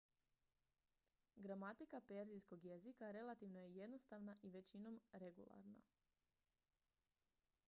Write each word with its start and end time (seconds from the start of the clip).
gramatika 1.45 2.01
perzijskog 2.07 2.65
jezika 2.69 3.11
relativno 3.11 3.59
je 3.61 3.73
jednostavna 3.75 4.37
i 4.41 4.49
većinom 4.49 5.01
regularna 5.11 5.81